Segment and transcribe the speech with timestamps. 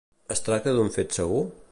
[0.35, 1.43] Es tracta d'un fet segur?